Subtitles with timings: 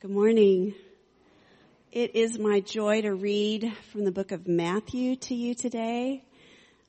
[0.00, 0.76] Good morning.
[1.90, 6.22] It is my joy to read from the book of Matthew to you today.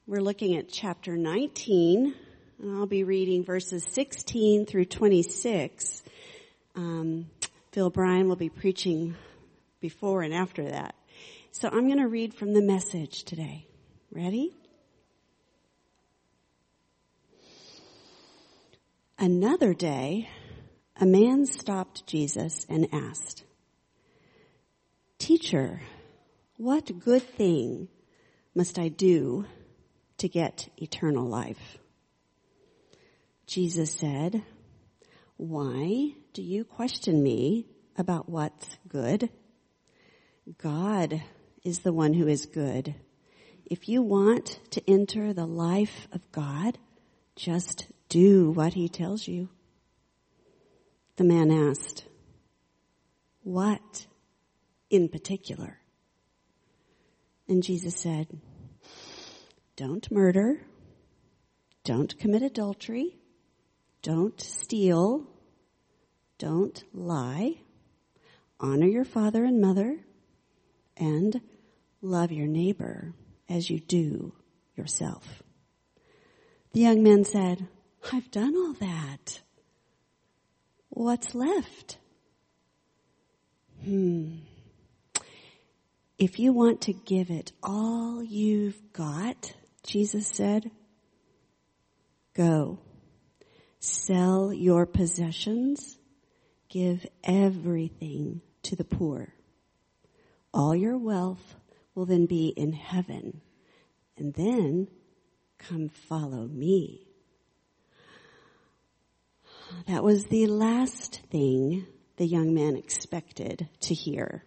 [0.06, 2.14] We're looking at chapter 19,
[2.62, 6.04] and I'll be reading verses 16 through 26.
[6.76, 7.32] Um,
[7.72, 9.16] Phil Bryan will be preaching
[9.82, 10.94] before and after that.
[11.52, 13.66] So I'm going to read from the message today.
[14.12, 14.56] Ready?
[19.18, 20.30] Another day,
[21.00, 23.46] a man stopped Jesus and asked,
[25.18, 25.82] Teacher,
[26.58, 27.88] what good thing
[28.54, 29.46] must I do
[30.18, 31.78] to get eternal life?
[33.48, 34.44] Jesus said,
[35.38, 37.66] Why do you question me
[37.98, 39.30] about what's good?
[40.58, 41.22] God
[41.64, 42.94] is the one who is good.
[43.66, 46.78] If you want to enter the life of God,
[47.36, 49.50] just do what he tells you.
[51.20, 52.06] The man asked,
[53.44, 54.08] What
[54.90, 55.82] in particular?
[57.46, 58.40] And Jesus said,
[59.76, 60.62] Don't murder.
[61.84, 63.18] Don't commit adultery.
[64.02, 65.28] Don't steal.
[66.38, 67.64] Don't lie.
[68.62, 69.98] Honor your father and mother.
[70.96, 71.42] And
[72.02, 73.14] love your neighbor
[73.50, 74.36] as you do
[74.78, 75.44] yourself.
[76.72, 77.68] The young man said,
[78.14, 79.42] I've done all that
[81.00, 81.98] what's left?
[83.86, 84.40] Hmm.
[86.18, 90.70] If you want to give it all you've got, Jesus said,
[92.34, 92.80] go.
[93.80, 95.98] Sell your possessions.
[96.68, 99.34] Give everything to the poor.
[100.54, 101.56] All your wealth
[101.96, 103.40] will then be in heaven.
[104.18, 104.90] And then
[105.58, 107.09] come follow me.
[109.88, 111.86] That was the last thing
[112.18, 114.44] the young man expected to hear.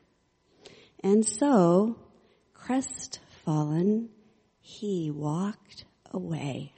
[1.02, 1.96] And so,
[2.54, 4.10] crestfallen,
[4.60, 6.74] he walked away.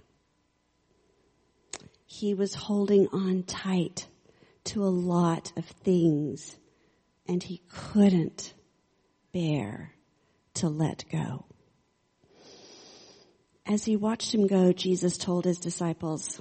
[2.06, 4.06] He was holding on tight
[4.64, 6.56] to a lot of things
[7.26, 8.54] and he couldn't
[9.32, 9.94] bear
[10.54, 11.44] to let go.
[13.66, 16.40] As he watched him go, Jesus told his disciples,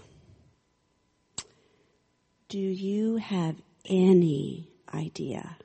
[2.53, 3.56] do you have
[3.90, 5.58] any idea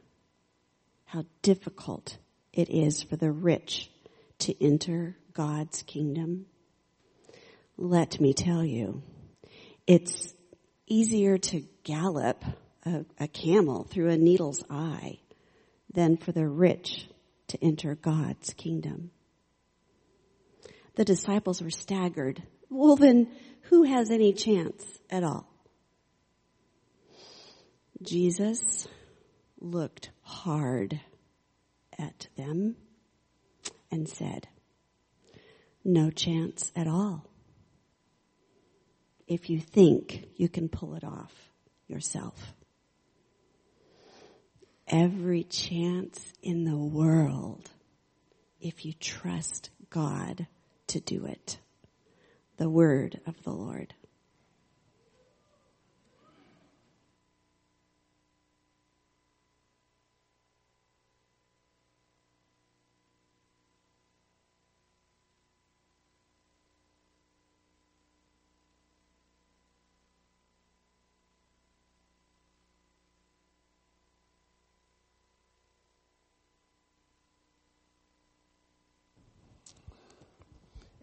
[1.05, 2.17] how difficult
[2.51, 3.91] it is for the rich
[4.39, 6.47] to enter God's kingdom?
[7.77, 9.03] Let me tell you,
[9.87, 10.33] it's
[10.87, 12.43] easier to gallop
[12.87, 15.19] a, a, camel through a needle's eye
[15.93, 17.07] than for the rich
[17.49, 19.11] to enter God's kingdom.
[20.95, 22.43] The disciples were staggered.
[22.71, 23.29] Well then,
[23.65, 25.48] who has any chance at all?
[28.03, 28.87] Jesus
[29.61, 31.01] looked hard
[31.99, 32.77] at them
[33.91, 34.49] and said,
[35.85, 37.25] no chance at all.
[39.27, 41.33] If you think you can pull it off
[41.87, 42.55] yourself.
[44.87, 47.71] Every chance in the world
[48.61, 50.47] if you trust God
[50.89, 51.59] to do it.
[52.57, 53.95] The word of the Lord.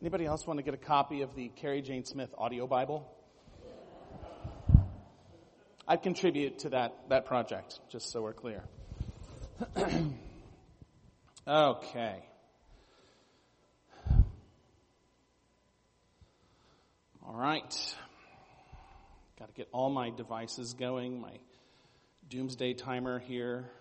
[0.06, 3.12] Anybody else want to get a copy of the Carrie Jane Smith audio Bible?
[5.88, 8.64] I'd contribute to that, that project, just so we're clear.
[11.48, 12.24] okay.
[17.26, 17.96] All right.
[19.40, 21.34] Got to get all my devices going, my
[22.30, 23.72] doomsday timer here.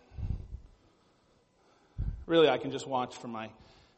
[2.25, 3.51] Really, I can just watch from my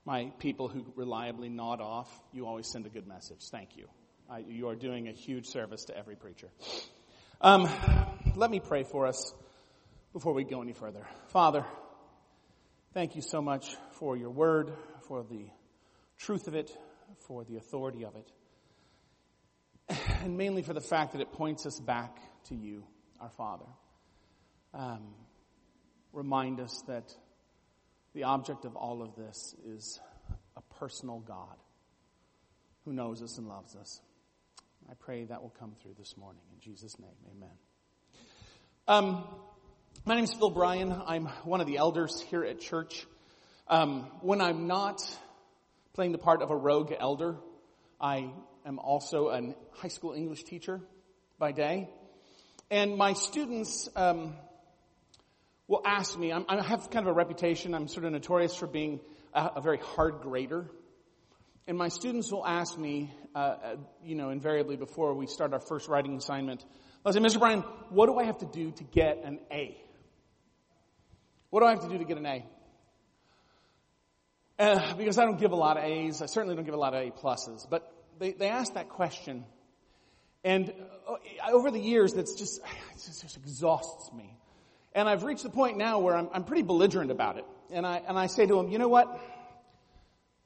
[0.07, 3.49] my people who reliably nod off, you always send a good message.
[3.51, 3.89] Thank you.
[4.31, 6.49] I, you are doing a huge service to every preacher.
[7.41, 7.69] Um,
[8.37, 9.35] let me pray for us
[10.13, 11.05] before we go any further.
[11.29, 11.67] Father,
[12.95, 14.73] thank you so much for your word,
[15.09, 15.47] for the
[16.19, 16.71] truth of it,
[17.27, 18.31] for the authority of it,
[20.23, 22.85] and mainly for the fact that it points us back to you,
[23.21, 23.67] our Father.
[24.73, 25.15] Um,
[26.13, 27.13] remind us that
[28.17, 30.01] the object of all of this is
[30.57, 31.55] a personal God
[32.87, 34.01] who knows us and loves us.
[34.91, 36.41] I pray that will come through this morning.
[36.55, 37.51] In Jesus' name, amen.
[38.89, 39.25] Um,
[40.07, 40.99] My name is Phil Bryan.
[41.07, 43.07] I'm one of the elders here at church.
[43.69, 45.03] Um, when I'm not
[45.93, 47.37] playing the part of a rogue elder,
[48.01, 48.31] I
[48.65, 50.81] am also a high school English teacher
[51.39, 51.91] by day.
[52.71, 54.33] And my students um,
[55.69, 58.67] will ask me, I'm, i have kind of a reputation, I'm sort of notorious for
[58.67, 59.01] being
[59.35, 60.71] a, a very hard grader.
[61.67, 65.61] And my students will ask me, uh, uh, you know, invariably before we start our
[65.61, 66.65] first writing assignment,
[67.03, 67.41] they'll say, Mr.
[67.41, 67.61] Bryan,
[67.91, 69.77] what do I have to do to get an A?
[71.51, 72.45] What do I have to do to get an A?
[74.59, 76.23] Uh, because I don't give a lot of A's.
[76.23, 77.69] I certainly don't give a lot of A pluses.
[77.69, 79.45] But they, they ask that question.
[80.45, 80.73] And
[81.09, 82.61] uh, over the years, that's just,
[82.95, 84.37] it just exhausts me.
[84.97, 87.45] And I've reached the point now where I'm, I'm pretty belligerent about it.
[87.71, 89.21] And I, and I say to them, you know what?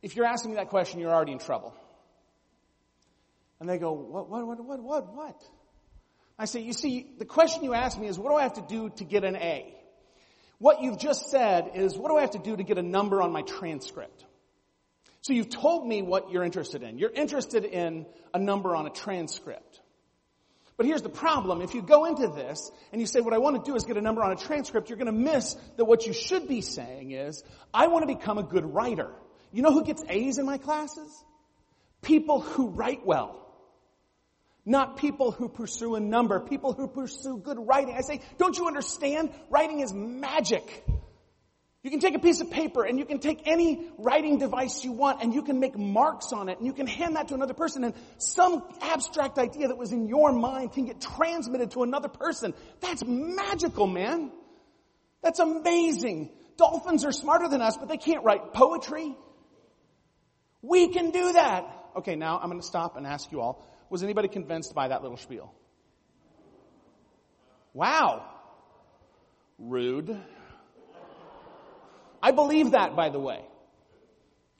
[0.02, 1.72] If you're asking me that question, you're already in trouble.
[3.60, 5.42] And they go, what, what, what, what, what, what?
[6.36, 8.64] I say, you see, the question you ask me is, what do I have to
[8.68, 9.72] do to get an A?
[10.58, 13.22] What you've just said is, what do I have to do to get a number
[13.22, 14.24] on my transcript?
[15.20, 16.98] So you've told me what you're interested in.
[16.98, 18.04] You're interested in
[18.34, 19.79] a number on a transcript.
[20.80, 21.60] But here's the problem.
[21.60, 23.98] If you go into this and you say, what I want to do is get
[23.98, 27.10] a number on a transcript, you're going to miss that what you should be saying
[27.10, 27.44] is,
[27.74, 29.10] I want to become a good writer.
[29.52, 31.22] You know who gets A's in my classes?
[32.00, 33.46] People who write well.
[34.64, 37.94] Not people who pursue a number, people who pursue good writing.
[37.94, 39.34] I say, don't you understand?
[39.50, 40.86] Writing is magic.
[41.82, 44.92] You can take a piece of paper and you can take any writing device you
[44.92, 47.54] want and you can make marks on it and you can hand that to another
[47.54, 52.08] person and some abstract idea that was in your mind can get transmitted to another
[52.08, 52.52] person.
[52.80, 54.30] That's magical, man.
[55.22, 56.30] That's amazing.
[56.58, 59.16] Dolphins are smarter than us, but they can't write poetry.
[60.60, 61.64] We can do that.
[61.96, 65.02] Okay, now I'm going to stop and ask you all, was anybody convinced by that
[65.02, 65.54] little spiel?
[67.72, 68.26] Wow.
[69.58, 70.20] Rude.
[72.22, 73.44] I believe that, by the way.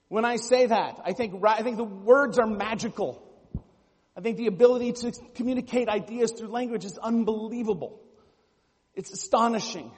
[0.08, 3.22] When I say that, I think, I think the words are magical.
[4.16, 8.00] I think the ability to communicate ideas through language is unbelievable.
[8.94, 9.92] It's astonishing.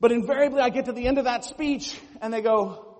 [0.00, 2.94] But invariably I get to the end of that speech and they go,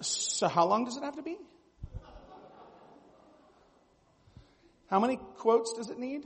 [0.00, 1.36] So how long does it have to be?
[4.88, 6.24] How many quotes does it need?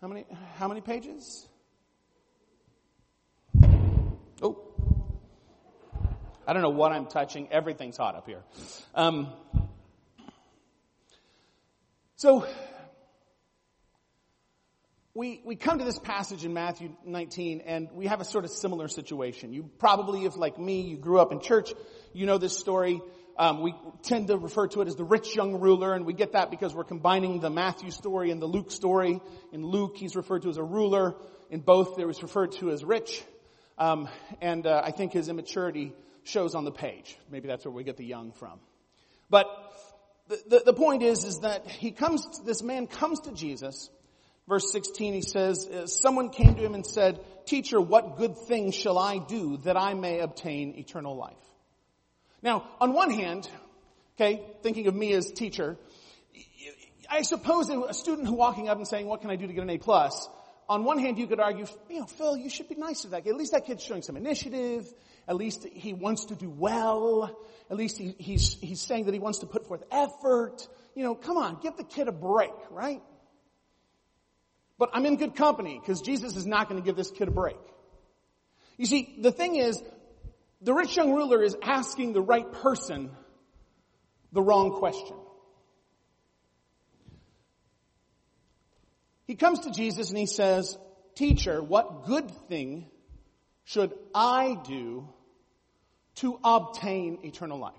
[0.00, 1.48] How many, how many pages?
[4.42, 4.58] Oh.
[6.46, 7.48] I don't know what I'm touching.
[7.50, 8.42] Everything's hot up here.
[8.94, 9.32] Um,
[12.16, 12.46] so,
[15.14, 18.50] we, we come to this passage in Matthew 19 and we have a sort of
[18.50, 19.52] similar situation.
[19.52, 21.72] You probably, if like me, you grew up in church,
[22.12, 23.00] you know this story.
[23.38, 26.32] Um, we tend to refer to it as the rich young ruler, and we get
[26.32, 29.20] that because we're combining the Matthew story and the Luke story.
[29.52, 31.14] In Luke, he's referred to as a ruler.
[31.48, 33.22] In both, there was referred to as rich.
[33.80, 34.08] Um,
[34.40, 35.92] and uh, I think his immaturity
[36.22, 37.18] shows on the page.
[37.30, 38.60] Maybe that's where we get the young from.
[39.28, 39.46] But
[40.28, 43.90] the, the, the point is, is that he comes, this man comes to Jesus,
[44.50, 48.72] Verse 16, he says, uh, someone came to him and said, teacher, what good thing
[48.72, 51.36] shall I do that I may obtain eternal life?
[52.42, 53.48] Now, on one hand,
[54.16, 55.76] okay, thinking of me as teacher,
[57.08, 59.62] I suppose a student who walking up and saying, what can I do to get
[59.62, 60.28] an A plus?
[60.70, 63.24] On one hand, you could argue, you know, Phil, you should be nice to that
[63.24, 63.30] kid.
[63.30, 64.86] At least that kid's showing some initiative.
[65.26, 67.36] At least he wants to do well.
[67.68, 70.68] At least he, he's, he's saying that he wants to put forth effort.
[70.94, 73.02] You know, come on, give the kid a break, right?
[74.78, 77.32] But I'm in good company because Jesus is not going to give this kid a
[77.32, 77.58] break.
[78.76, 79.82] You see, the thing is,
[80.62, 83.10] the rich young ruler is asking the right person
[84.30, 85.16] the wrong question.
[89.30, 90.76] He comes to Jesus and he says,
[91.14, 92.86] Teacher, what good thing
[93.62, 95.08] should I do
[96.16, 97.74] to obtain eternal life?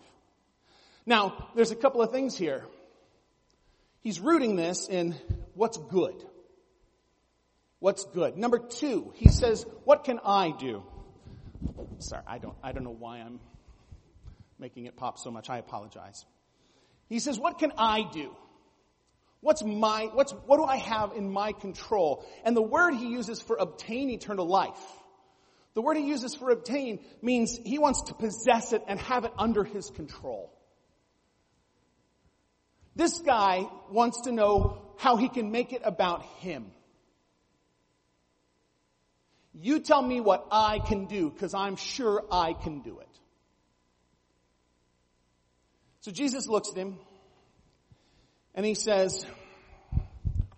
[1.05, 2.63] Now, there's a couple of things here.
[3.99, 5.13] He's rooting this in
[5.53, 6.23] what's good
[7.79, 8.37] what's good.
[8.37, 10.83] Number two, he says, what can I do?
[11.97, 13.39] Sorry, I don't, I don't know why I'm
[14.59, 15.49] making it pop so much.
[15.49, 16.25] I apologize.
[17.09, 18.35] He says, what can I do?
[19.41, 22.25] What's my, what's, what do I have in my control?
[22.45, 24.79] And the word he uses for obtain eternal life,
[25.73, 29.31] the word he uses for obtain means he wants to possess it and have it
[29.37, 30.53] under his control.
[32.95, 36.71] This guy wants to know how he can make it about him.
[39.53, 43.07] You tell me what I can do because I'm sure I can do it.
[46.01, 46.99] So Jesus looks at him
[48.55, 49.25] and he says,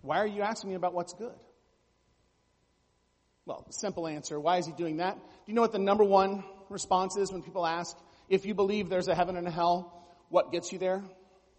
[0.02, 1.34] Why are you asking me about what's good?
[3.46, 4.40] Well, simple answer.
[4.40, 5.16] Why is he doing that?
[5.16, 7.96] Do you know what the number one response is when people ask,
[8.28, 9.92] if you believe there's a heaven and a hell,
[10.30, 11.02] what gets you there?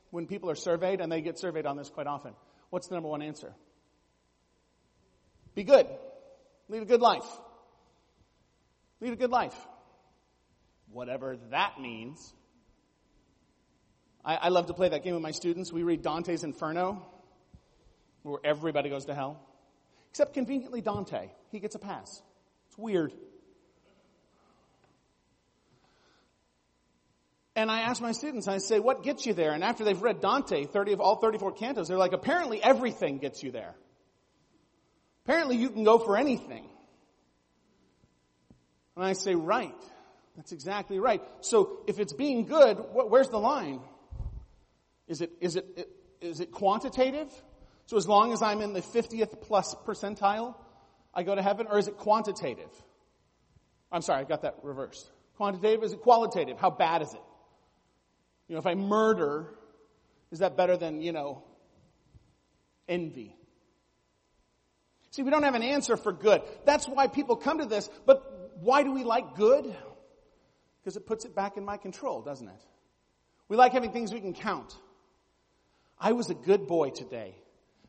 [0.09, 2.33] When people are surveyed, and they get surveyed on this quite often,
[2.69, 3.53] what's the number one answer?
[5.53, 5.87] Be good.
[6.69, 7.25] Lead a good life.
[8.99, 9.55] Lead a good life.
[10.91, 12.33] Whatever that means.
[14.25, 15.71] I, I love to play that game with my students.
[15.71, 17.05] We read Dante's Inferno,
[18.23, 19.39] where everybody goes to hell.
[20.09, 21.29] Except conveniently Dante.
[21.51, 22.21] He gets a pass.
[22.67, 23.13] It's weird.
[27.55, 29.51] And I ask my students, I say, what gets you there?
[29.51, 33.43] And after they've read Dante, 30 of all 34 cantos, they're like, apparently everything gets
[33.43, 33.75] you there.
[35.25, 36.67] Apparently you can go for anything.
[38.95, 39.73] And I say, right.
[40.35, 41.21] That's exactly right.
[41.41, 43.79] So if it's being good, where's the line?
[45.07, 45.89] Is it, is it,
[46.21, 47.31] is it quantitative?
[47.85, 50.55] So as long as I'm in the 50th plus percentile,
[51.13, 52.69] I go to heaven, or is it quantitative?
[53.91, 55.09] I'm sorry, I got that reversed.
[55.37, 56.59] Quantitative, is it qualitative?
[56.59, 57.21] How bad is it?
[58.47, 59.47] You know, if I murder,
[60.31, 61.43] is that better than, you know,
[62.87, 63.35] envy?
[65.11, 66.41] See, we don't have an answer for good.
[66.65, 69.73] That's why people come to this, but why do we like good?
[70.81, 72.61] Because it puts it back in my control, doesn't it?
[73.47, 74.75] We like having things we can count.
[75.99, 77.35] I was a good boy today.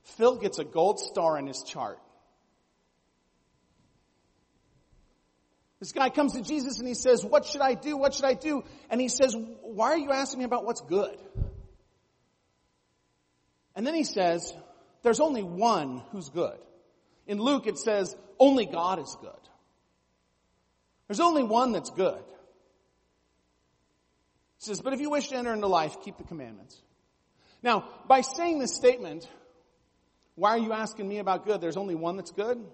[0.03, 1.99] Phil gets a gold star in his chart.
[5.81, 7.97] This guy comes to Jesus and he says, what should I do?
[7.97, 8.65] What should I do?
[8.89, 11.19] And he says, why are you asking me about what's good?
[13.75, 14.55] And then he says,
[15.03, 16.57] there's only one who's good.
[17.27, 19.31] In Luke it says, only God is good.
[21.09, 22.23] There's only one that's good.
[24.59, 26.81] He says, but if you wish to enter into life, keep the commandments.
[27.67, 29.29] Now, by saying this statement,
[30.37, 31.61] why are you asking me about good?
[31.61, 32.65] There's only one that's good.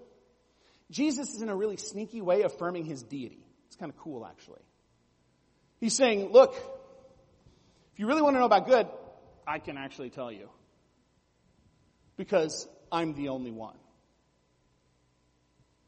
[0.91, 3.43] Jesus is in a really sneaky way affirming his deity.
[3.65, 4.61] It's kind of cool, actually.
[5.79, 6.53] He's saying, look,
[7.93, 8.87] if you really want to know about good,
[9.47, 10.47] I can actually tell you.
[12.15, 13.77] Because I'm the only one.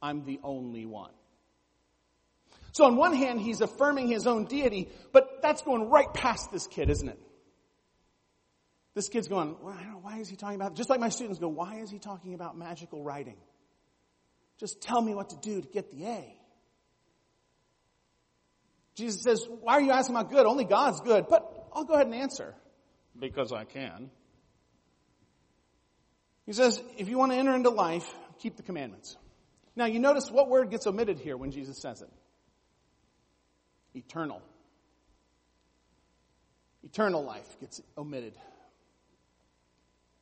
[0.01, 1.11] I'm the only one.
[2.71, 6.65] So on one hand, he's affirming his own deity, but that's going right past this
[6.65, 7.19] kid, isn't it?
[8.95, 11.79] This kid's going, well, why is he talking about, just like my students go, why
[11.79, 13.35] is he talking about magical writing?
[14.57, 16.37] Just tell me what to do to get the A.
[18.95, 20.45] Jesus says, why are you asking about good?
[20.45, 21.25] Only God's good.
[21.29, 22.55] But I'll go ahead and answer.
[23.19, 24.09] Because I can.
[26.45, 28.09] He says, if you want to enter into life,
[28.39, 29.17] keep the commandments.
[29.75, 32.09] Now you notice what word gets omitted here when Jesus says it.
[33.93, 34.41] Eternal.
[36.83, 38.37] Eternal life gets omitted.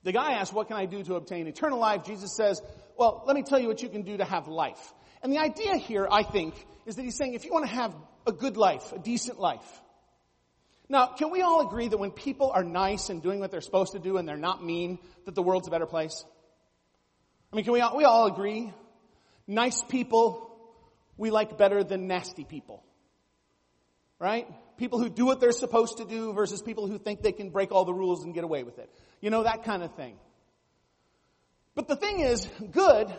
[0.03, 2.03] The guy asks, what can I do to obtain eternal life?
[2.03, 2.61] Jesus says,
[2.97, 4.93] well, let me tell you what you can do to have life.
[5.21, 6.55] And the idea here, I think,
[6.85, 7.95] is that he's saying if you want to have
[8.27, 9.81] a good life, a decent life.
[10.89, 13.93] Now, can we all agree that when people are nice and doing what they're supposed
[13.93, 16.25] to do and they're not mean, that the world's a better place?
[17.51, 18.73] I mean, can we all, we all agree?
[19.47, 20.49] Nice people
[21.17, 22.83] we like better than nasty people.
[24.23, 24.47] Right?
[24.77, 27.73] People who do what they're supposed to do versus people who think they can break
[27.73, 28.89] all the rules and get away with it.
[29.19, 30.15] You know, that kind of thing.
[31.75, 33.13] But the thing is, good,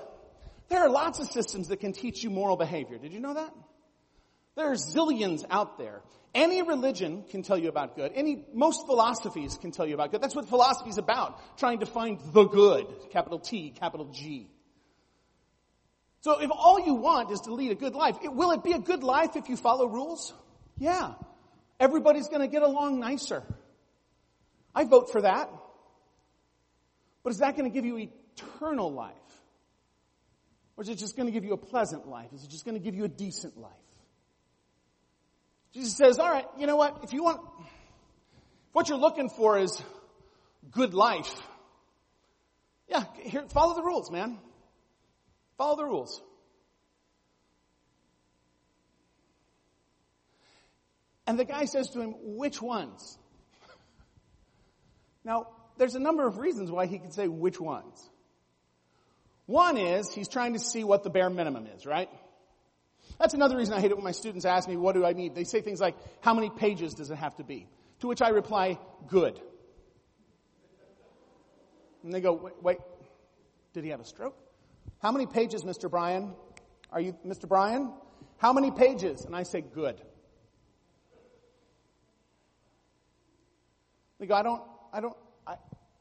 [0.71, 2.97] there are lots of systems that can teach you moral behavior.
[2.97, 3.53] Did you know that?
[4.57, 6.01] There are zillions out there.
[6.35, 8.13] Any religion can tell you about good.
[8.15, 10.23] Any, most philosophies can tell you about good.
[10.23, 11.59] That's what philosophy is about.
[11.59, 12.87] Trying to find the good.
[13.11, 14.49] Capital T, capital G.
[16.23, 18.73] So if all you want is to lead a good life, it, will it be
[18.73, 20.33] a good life if you follow rules?
[20.79, 21.15] Yeah.
[21.81, 23.43] Everybody's gonna get along nicer.
[24.75, 25.51] I vote for that.
[27.25, 29.15] But is that going to give you eternal life?
[30.77, 32.33] Or is it just going to give you a pleasant life?
[32.35, 33.73] Is it just going to give you a decent life?
[35.73, 37.01] Jesus says, all right, you know what?
[37.03, 37.67] If you want, if
[38.73, 39.83] what you're looking for is
[40.71, 41.35] good life,
[42.89, 44.39] yeah, here, follow the rules, man.
[45.57, 46.21] Follow the rules.
[51.27, 53.19] And the guy says to him, which ones?
[55.25, 58.11] Now, there's a number of reasons why he could say which ones.
[59.47, 62.09] One is he's trying to see what the bare minimum is, right?
[63.19, 65.35] That's another reason I hate it when my students ask me, what do I need?
[65.35, 67.67] They say things like, how many pages does it have to be?
[68.01, 68.79] To which I reply,
[69.09, 69.41] good.
[72.03, 72.79] And they go, wait, wait
[73.75, 74.37] did he have a stroke?
[75.03, 75.91] How many pages, Mr.
[75.91, 76.33] Bryan?
[76.91, 77.49] Are you, Mr.
[77.49, 77.93] Bryan?
[78.39, 79.25] How many pages?
[79.25, 80.01] And I say, good.
[84.19, 85.17] They go, I don't, I don't,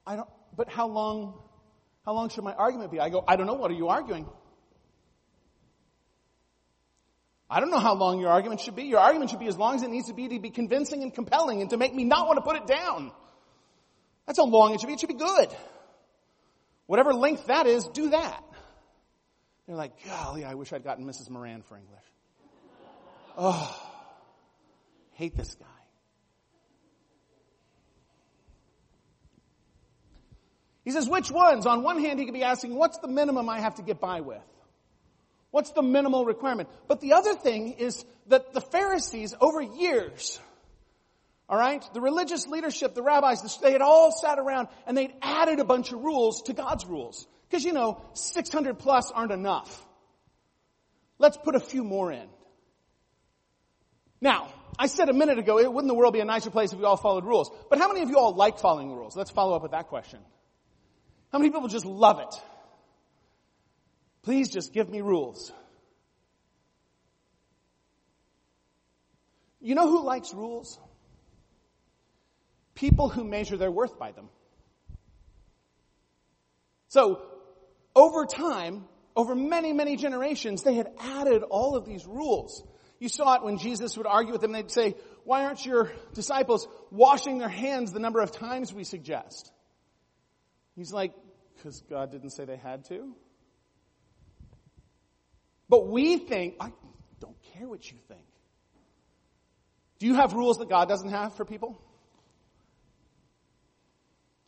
[0.05, 1.33] I don't, but how long
[2.05, 2.99] How long should my argument be?
[2.99, 3.53] I go, I don't know.
[3.53, 4.27] What are you arguing?
[7.49, 8.83] I don't know how long your argument should be.
[8.83, 11.13] Your argument should be as long as it needs to be to be convincing and
[11.13, 13.11] compelling and to make me not want to put it down.
[14.25, 14.93] That's how long it should be.
[14.93, 15.49] It should be good.
[16.87, 18.43] Whatever length that is, do that.
[19.67, 21.29] They're like, golly, I wish I'd gotten Mrs.
[21.29, 22.03] Moran for English.
[23.35, 23.75] Oh,
[25.13, 25.65] hate this guy.
[30.83, 31.65] He says, which ones?
[31.65, 34.21] On one hand, he could be asking, what's the minimum I have to get by
[34.21, 34.41] with?
[35.51, 36.67] What's the minimal requirement?
[36.87, 40.39] But the other thing is that the Pharisees, over years,
[41.47, 45.59] all right, the religious leadership, the rabbis, they had all sat around and they'd added
[45.59, 47.27] a bunch of rules to God's rules.
[47.49, 49.85] Because, you know, 600 plus aren't enough.
[51.19, 52.27] Let's put a few more in.
[54.19, 56.79] Now, I said a minute ago, it wouldn't the world be a nicer place if
[56.79, 57.51] we all followed rules?
[57.69, 59.15] But how many of you all like following rules?
[59.15, 60.19] Let's follow up with that question.
[61.33, 62.41] How many people just love it?
[64.21, 65.51] Please just give me rules.
[69.59, 70.79] You know who likes rules?
[72.75, 74.29] People who measure their worth by them.
[76.89, 77.23] So,
[77.95, 78.85] over time,
[79.15, 82.63] over many, many generations, they had added all of these rules.
[82.99, 84.51] You saw it when Jesus would argue with them.
[84.51, 89.51] They'd say, why aren't your disciples washing their hands the number of times we suggest?
[90.75, 91.13] He's like,
[91.63, 93.15] because God didn't say they had to.
[95.69, 96.71] But we think, I
[97.21, 98.25] don't care what you think.
[99.99, 101.81] Do you have rules that God doesn't have for people?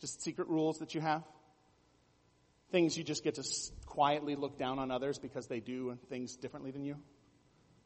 [0.00, 1.22] Just secret rules that you have?
[2.70, 3.44] Things you just get to
[3.86, 6.96] quietly look down on others because they do things differently than you?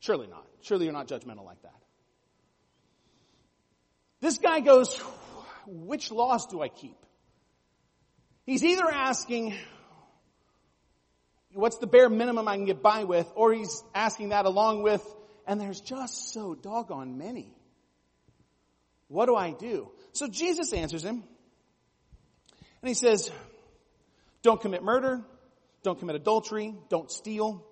[0.01, 0.45] Surely not.
[0.63, 1.77] Surely you're not judgmental like that.
[4.21, 4.99] This guy goes,
[5.67, 6.97] which laws do I keep?
[8.47, 9.55] He's either asking,
[11.53, 13.31] what's the bare minimum I can get by with?
[13.35, 15.05] Or he's asking that along with,
[15.47, 17.55] and there's just so doggone many.
[19.09, 19.91] What do I do?
[20.13, 21.23] So Jesus answers him.
[22.83, 23.31] And he says,
[24.43, 25.21] don't commit murder.
[25.83, 26.75] Don't commit adultery.
[26.89, 27.65] Don't steal.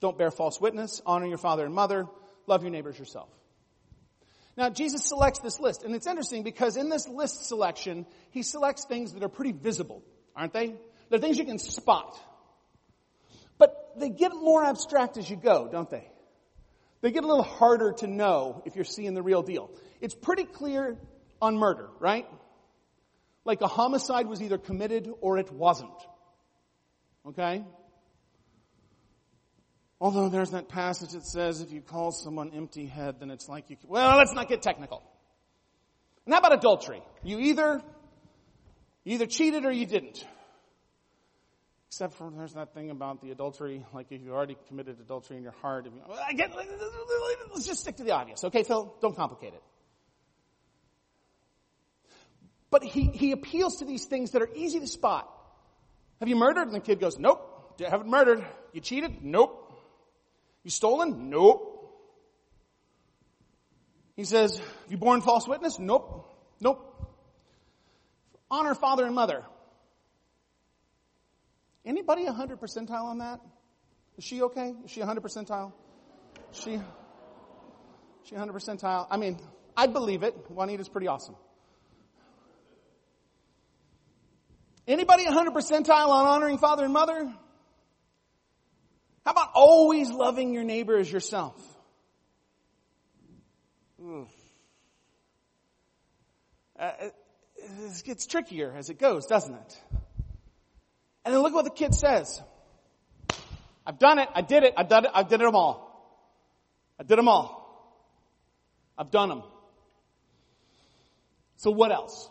[0.00, 1.02] Don't bear false witness.
[1.04, 2.06] Honor your father and mother.
[2.46, 3.28] Love your neighbors yourself.
[4.58, 8.86] Now, Jesus selects this list, and it's interesting because in this list selection, he selects
[8.86, 10.02] things that are pretty visible,
[10.34, 10.74] aren't they?
[11.08, 12.18] They're things you can spot.
[13.56, 16.10] But they get more abstract as you go, don't they?
[17.02, 19.70] They get a little harder to know if you're seeing the real deal.
[20.00, 20.98] It's pretty clear
[21.40, 22.26] on murder, right?
[23.44, 26.00] Like a homicide was either committed or it wasn't.
[27.24, 27.64] Okay?
[30.00, 33.68] Although there's that passage that says if you call someone empty head, then it's like
[33.68, 35.02] you, well, let's not get technical.
[36.24, 37.02] And how about adultery?
[37.24, 37.82] You either,
[39.04, 40.24] you either cheated or you didn't.
[41.88, 45.42] Except for there's that thing about the adultery, like if you already committed adultery in
[45.42, 45.86] your heart.
[45.86, 48.94] You, I get, let's just stick to the obvious, okay, Phil?
[49.00, 49.62] Don't complicate it.
[52.70, 55.28] But he, he appeals to these things that are easy to spot.
[56.20, 56.66] Have you murdered?
[56.66, 57.74] And the kid goes, nope.
[57.80, 58.44] Haven't murdered.
[58.72, 59.24] You cheated?
[59.24, 59.67] Nope.
[60.68, 61.30] You stolen?
[61.30, 61.64] Nope.
[64.16, 65.78] He says, have you borne false witness?
[65.78, 66.30] Nope.
[66.60, 67.08] Nope.
[68.50, 69.44] Honor father and mother.
[71.86, 73.40] Anybody 100 percentile on that?
[74.18, 74.74] Is she okay?
[74.84, 75.72] Is she 100 percentile?
[76.52, 76.78] She,
[78.24, 79.06] she 100 percentile?
[79.10, 79.38] I mean,
[79.74, 80.36] I'd believe it.
[80.50, 81.36] Juanita's pretty awesome.
[84.86, 87.32] Anybody 100 percentile on honoring father and mother?
[89.60, 91.60] Always loving your neighbor as yourself?
[96.78, 96.92] Uh,
[97.58, 99.82] it gets trickier as it goes, doesn't it?
[101.24, 102.40] And then look what the kid says.
[103.84, 104.28] I've done it.
[104.32, 104.74] I did it.
[104.76, 105.10] I've done it.
[105.12, 106.22] I did them all.
[107.00, 108.06] I did them all.
[108.96, 109.42] I've done them.
[111.56, 112.30] So what else?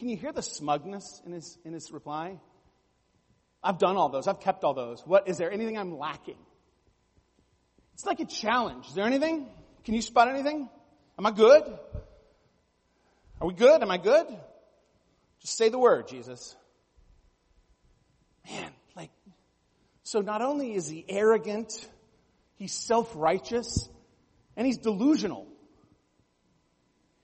[0.00, 2.40] Can you hear the smugness in his, in his reply?
[3.64, 4.28] I've done all those.
[4.28, 5.00] I've kept all those.
[5.06, 6.36] What, is there anything I'm lacking?
[7.94, 8.88] It's like a challenge.
[8.88, 9.48] Is there anything?
[9.84, 10.68] Can you spot anything?
[11.18, 11.62] Am I good?
[13.40, 13.80] Are we good?
[13.80, 14.26] Am I good?
[15.40, 16.54] Just say the word, Jesus.
[18.50, 19.10] Man, like,
[20.02, 21.88] so not only is he arrogant,
[22.56, 23.88] he's self-righteous,
[24.56, 25.46] and he's delusional.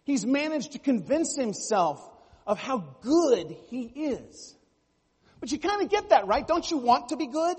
[0.05, 2.03] He's managed to convince himself
[2.47, 4.57] of how good he is.
[5.41, 6.47] But you kind of get that, right?
[6.47, 7.59] Don't you want to be good?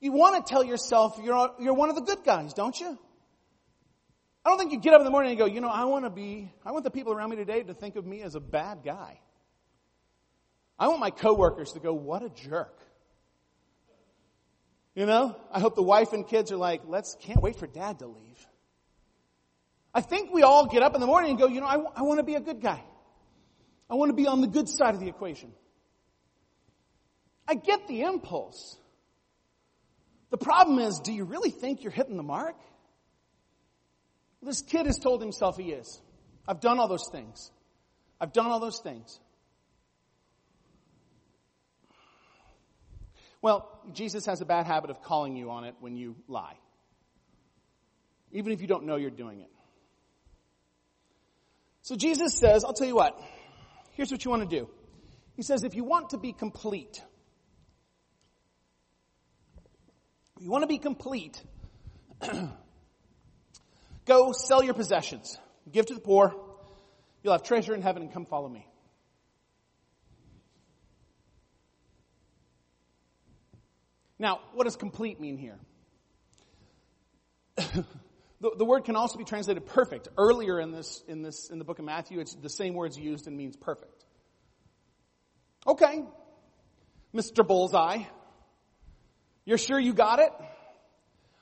[0.00, 2.98] You want to tell yourself you're, you're one of the good guys, don't you?
[4.44, 6.04] I don't think you get up in the morning and go, you know, I want
[6.04, 8.40] to be, I want the people around me today to think of me as a
[8.40, 9.20] bad guy.
[10.78, 12.78] I want my coworkers to go, what a jerk.
[14.94, 17.98] You know, I hope the wife and kids are like, let's, can't wait for dad
[17.98, 18.46] to leave.
[19.92, 22.02] I think we all get up in the morning and go, you know, I, I
[22.02, 22.82] want to be a good guy.
[23.90, 25.52] I want to be on the good side of the equation.
[27.50, 28.78] I get the impulse.
[30.30, 32.54] The problem is, do you really think you're hitting the mark?
[34.40, 36.00] This kid has told himself he is.
[36.46, 37.50] I've done all those things.
[38.20, 39.18] I've done all those things.
[43.42, 46.54] Well, Jesus has a bad habit of calling you on it when you lie.
[48.30, 49.50] Even if you don't know you're doing it.
[51.82, 53.20] So Jesus says, I'll tell you what,
[53.94, 54.68] here's what you want to do.
[55.34, 57.02] He says, if you want to be complete,
[60.40, 61.40] you want to be complete,
[64.06, 65.38] go sell your possessions,
[65.70, 66.34] give to the poor,
[67.22, 68.66] you'll have treasure in heaven and come follow me.
[74.18, 75.58] Now, what does complete mean here?
[77.56, 80.08] the, the, word can also be translated perfect.
[80.16, 83.26] Earlier in this, in this, in the book of Matthew, it's the same words used
[83.26, 84.04] and means perfect.
[85.66, 86.04] Okay.
[87.14, 87.46] Mr.
[87.46, 88.04] Bullseye.
[89.50, 90.30] You're sure you got it?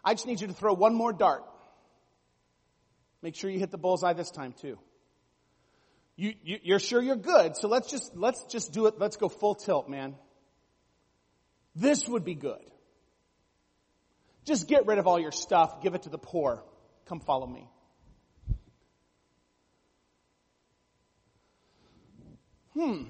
[0.03, 1.44] I just need you to throw one more dart.
[3.21, 4.79] Make sure you hit the bullseye this time too.
[6.16, 8.94] You, you, you're sure you're good, so let's just, let's just do it.
[8.99, 10.14] Let's go full tilt, man.
[11.77, 12.64] This would be good.
[14.47, 16.64] Just get rid of all your stuff, give it to the poor.
[17.11, 17.68] Come follow me.
[22.73, 23.03] Hmm.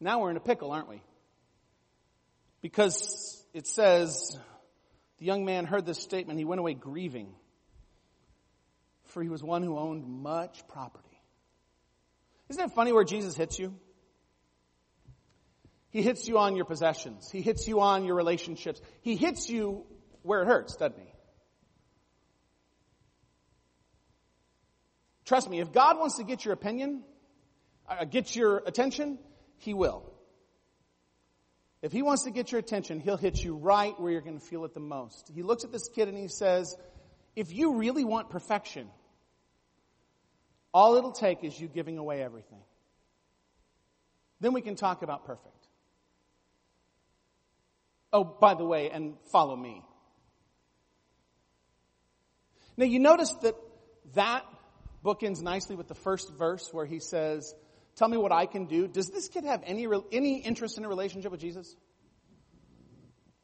[0.00, 1.00] Now we're in a pickle, aren't we?
[2.60, 4.36] Because it says,
[5.18, 7.32] the young man heard this statement, he went away grieving,
[9.06, 11.08] for he was one who owned much property.
[12.48, 13.74] Isn't it funny where Jesus hits you?
[15.90, 17.30] He hits you on your possessions.
[17.30, 18.80] He hits you on your relationships.
[19.02, 19.86] He hits you
[20.22, 21.12] where it hurts, doesn't he?
[25.24, 27.04] Trust me, if God wants to get your opinion,
[27.88, 29.18] uh, get your attention,
[29.58, 30.13] He will.
[31.84, 34.44] If He wants to get your attention, He'll hit you right where you're going to
[34.44, 35.30] feel it the most.
[35.34, 36.74] He looks at this kid and He says,
[37.36, 38.88] if you really want perfection,
[40.72, 42.62] all it'll take is you giving away everything.
[44.40, 45.68] Then we can talk about perfect.
[48.14, 49.82] Oh, by the way, and follow me.
[52.78, 53.56] Now you notice that
[54.14, 54.46] that
[55.04, 57.54] bookends nicely with the first verse where he says,
[57.96, 58.86] tell me what I can do.
[58.86, 61.74] Does this kid have any, any interest in a relationship with Jesus?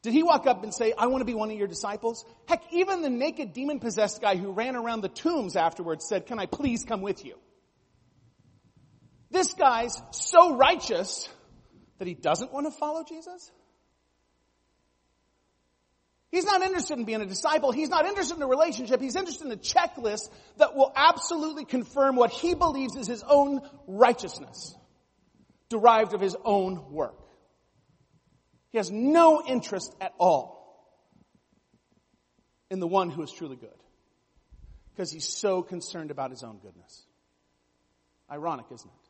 [0.03, 2.25] Did he walk up and say, I want to be one of your disciples?
[2.47, 6.39] Heck, even the naked demon possessed guy who ran around the tombs afterwards said, can
[6.39, 7.37] I please come with you?
[9.31, 11.29] This guy's so righteous
[11.99, 13.51] that he doesn't want to follow Jesus?
[16.31, 17.73] He's not interested in being a disciple.
[17.73, 19.01] He's not interested in a relationship.
[19.01, 23.63] He's interested in a checklist that will absolutely confirm what he believes is his own
[23.89, 24.77] righteousness,
[25.69, 27.17] derived of his own work.
[28.71, 30.61] He has no interest at all
[32.71, 33.71] in the one who is truly good
[34.93, 37.07] because he's so concerned about his own goodness.
[38.31, 39.09] Ironic, isn't it?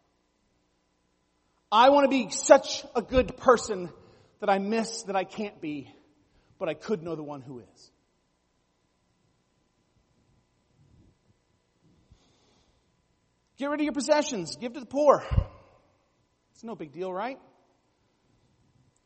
[1.70, 3.90] I want to be such a good person
[4.40, 5.92] that I miss that I can't be
[6.60, 7.90] but I could know the one who is.
[13.56, 15.24] Get rid of your possessions, give to the poor.
[16.52, 17.38] It's no big deal, right?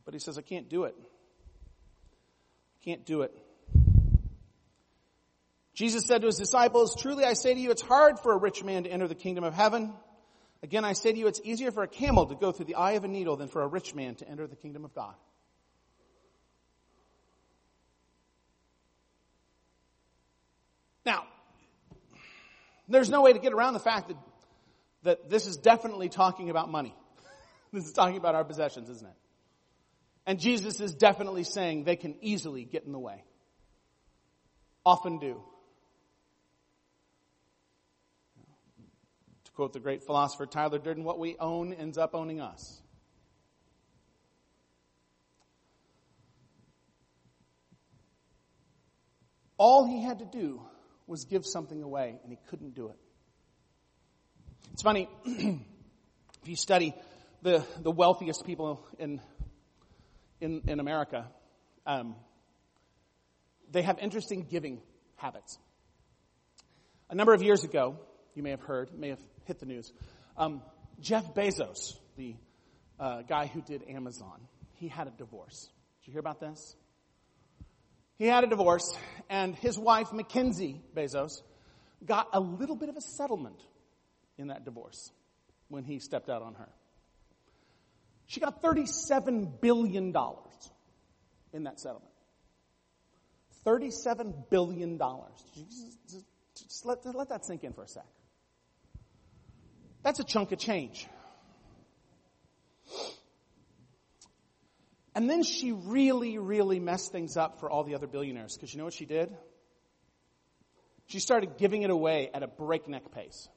[0.05, 0.95] But he says, I can't do it.
[1.01, 3.33] I can't do it.
[5.75, 8.63] Jesus said to his disciples, Truly I say to you, it's hard for a rich
[8.63, 9.93] man to enter the kingdom of heaven.
[10.63, 12.93] Again, I say to you, it's easier for a camel to go through the eye
[12.93, 15.15] of a needle than for a rich man to enter the kingdom of God.
[21.05, 21.25] Now,
[22.89, 24.17] there's no way to get around the fact that,
[25.03, 26.95] that this is definitely talking about money.
[27.73, 29.17] this is talking about our possessions, isn't it?
[30.27, 33.25] And Jesus is definitely saying they can easily get in the way.
[34.85, 35.43] Often do.
[39.45, 42.81] To quote the great philosopher Tyler Durden, what we own ends up owning us.
[49.57, 50.63] All he had to do
[51.07, 52.97] was give something away, and he couldn't do it.
[54.73, 56.95] It's funny, if you study
[57.43, 59.21] the, the wealthiest people in,
[60.41, 61.27] in, in America,
[61.87, 62.17] um,
[63.71, 64.81] they have interesting giving
[65.17, 65.59] habits.
[67.11, 67.99] A number of years ago,
[68.35, 69.93] you may have heard, may have hit the news,
[70.37, 70.63] um,
[71.01, 72.35] Jeff Bezos, the
[72.99, 74.41] a guy who did Amazon.
[74.75, 75.69] He had a divorce.
[76.01, 76.77] Did you hear about this?
[78.19, 78.97] He had a divorce,
[79.29, 81.43] and his wife, Mackenzie Bezos,
[82.05, 83.61] got a little bit of a settlement
[84.39, 85.11] in that divorce
[85.69, 86.69] when he stepped out on her.
[88.27, 90.15] She got $37 billion
[91.53, 92.11] in that settlement.
[93.67, 94.99] $37 billion.
[96.57, 98.05] Just, let, let that sink in for a sec.
[100.03, 101.07] That's a chunk of change.
[105.15, 108.55] And then she really, really messed things up for all the other billionaires.
[108.57, 109.35] Because you know what she did?
[111.07, 113.49] She started giving it away at a breakneck pace.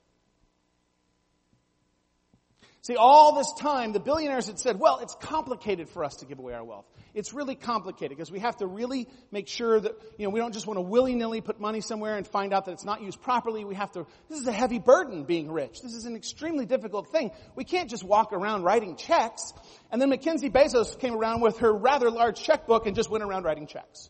[2.82, 6.40] See, all this time, the billionaires had said, well, it's complicated for us to give
[6.40, 6.86] away our wealth.
[7.14, 10.54] It's really complicated because we have to really make sure that, you know, we don't
[10.54, 13.66] just want to willy-nilly put money somewhere and find out that it's not used properly.
[13.66, 15.82] We have to, this is a heavy burden being rich.
[15.82, 17.32] This is an extremely difficult thing.
[17.56, 19.54] We can't just walk around writing checks.
[19.92, 23.44] And then Mackenzie Bezos came around with her rather large checkbook and just went around
[23.44, 24.10] writing checks.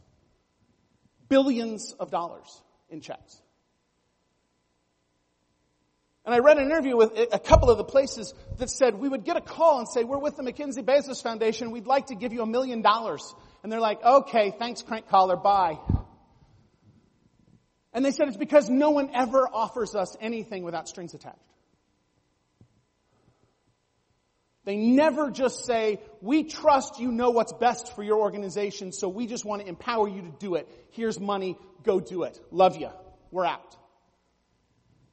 [1.30, 3.42] Billions of dollars in checks.
[6.28, 9.24] And I read an interview with a couple of the places that said we would
[9.24, 11.72] get a call and say, we're with the Mackenzie Bezos Foundation.
[11.72, 13.34] We'd like to give you a million dollars.
[13.64, 15.38] And they're like, okay, thanks crank caller.
[15.38, 15.80] Bye.
[17.94, 21.40] And they said it's because no one ever offers us anything without strings attached.
[24.66, 29.28] They never just say, we trust you know what's best for your organization, so we
[29.28, 30.68] just want to empower you to do it.
[30.92, 32.38] Here's money, go do it.
[32.52, 32.90] Love you.
[33.32, 33.78] We're out.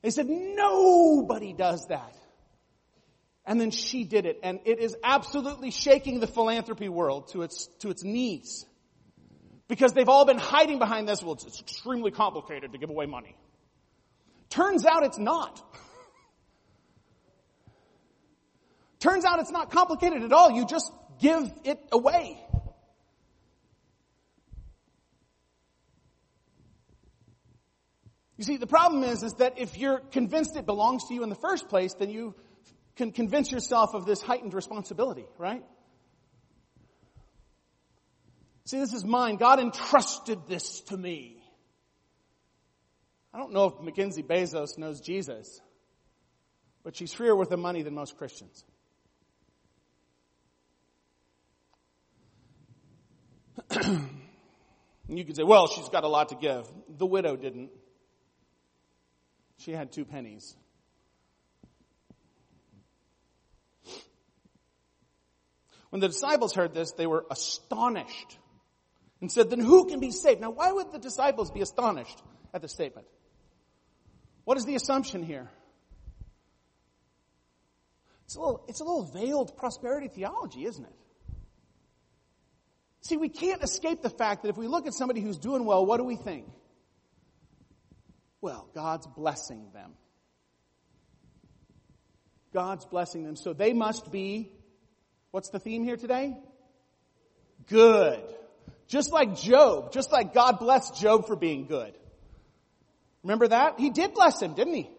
[0.04, 2.14] They said, nobody does that.
[3.46, 7.68] And then she did it, and it is absolutely shaking the philanthropy world to its,
[7.78, 8.66] to its knees.
[9.66, 13.06] Because they've all been hiding behind this, well, it's, it's extremely complicated to give away
[13.06, 13.34] money.
[14.50, 15.58] Turns out it's not.
[19.00, 20.50] Turns out it's not complicated at all.
[20.50, 22.43] You just give it away.
[28.36, 31.28] You see, the problem is, is that if you're convinced it belongs to you in
[31.28, 32.34] the first place, then you
[32.96, 35.64] can convince yourself of this heightened responsibility, right?
[38.64, 39.36] See, this is mine.
[39.36, 41.42] God entrusted this to me.
[43.32, 45.60] I don't know if Mackenzie Bezos knows Jesus,
[46.82, 48.64] but she's freer with the money than most Christians.
[55.08, 56.66] you could say, well, she's got a lot to give.
[56.88, 57.70] The widow didn't.
[59.58, 60.56] She had two pennies.
[65.90, 68.38] When the disciples heard this, they were astonished
[69.20, 70.40] and said, then who can be saved?
[70.40, 72.20] Now, why would the disciples be astonished
[72.52, 73.06] at the statement?
[74.44, 75.48] What is the assumption here?
[78.24, 80.94] It's a little, it's a little veiled prosperity theology, isn't it?
[83.02, 85.86] See, we can't escape the fact that if we look at somebody who's doing well,
[85.86, 86.46] what do we think?
[88.44, 89.92] Well, God's blessing them.
[92.52, 93.36] God's blessing them.
[93.36, 94.52] So they must be,
[95.30, 96.36] what's the theme here today?
[97.70, 98.22] Good.
[98.86, 101.94] Just like Job, just like God blessed Job for being good.
[103.22, 103.80] Remember that?
[103.80, 104.90] He did bless him, didn't he?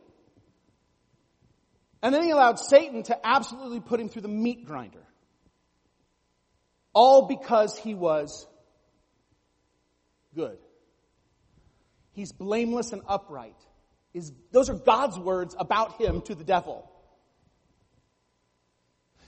[2.02, 5.06] And then he allowed Satan to absolutely put him through the meat grinder.
[6.94, 8.48] All because he was
[10.34, 10.58] good.
[12.16, 13.58] He's blameless and upright.
[14.14, 16.90] Is, those are God's words about him to the devil.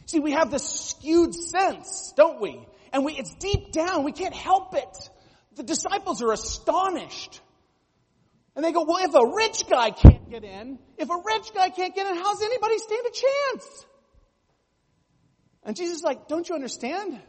[0.06, 2.66] See, we have this skewed sense, don't we?
[2.94, 4.06] And we, it's deep down.
[4.06, 5.10] We can't help it.
[5.58, 7.42] The disciples are astonished.
[8.56, 11.70] And they go, well, if a rich guy can't get in, if a rich guy
[11.70, 13.86] can't get in, how's anybody stand a chance?
[15.64, 17.20] And Jesus is like, don't you understand?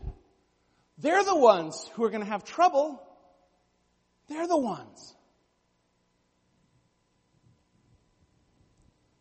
[0.98, 3.02] They're the ones who are going to have trouble.
[4.28, 5.16] They're the ones.